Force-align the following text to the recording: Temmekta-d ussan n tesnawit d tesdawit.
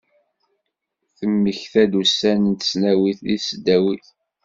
Temmekta-d 1.17 1.93
ussan 2.01 2.41
n 2.51 2.53
tesnawit 2.59 3.19
d 3.27 3.29
tesdawit. 3.37 4.07